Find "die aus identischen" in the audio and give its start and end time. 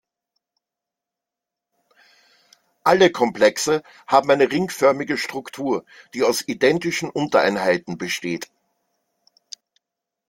6.15-7.11